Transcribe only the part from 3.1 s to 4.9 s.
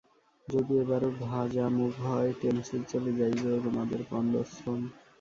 যাইবে ও তোমাদের পণ্ডশ্রম।